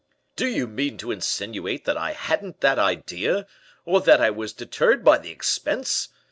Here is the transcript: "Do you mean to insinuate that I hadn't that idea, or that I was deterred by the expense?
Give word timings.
"Do 0.35 0.47
you 0.47 0.65
mean 0.65 0.97
to 0.97 1.11
insinuate 1.11 1.85
that 1.85 1.95
I 1.95 2.13
hadn't 2.13 2.61
that 2.61 2.79
idea, 2.79 3.45
or 3.85 4.01
that 4.01 4.19
I 4.19 4.31
was 4.31 4.51
deterred 4.51 5.05
by 5.05 5.19
the 5.19 5.29
expense? 5.29 6.07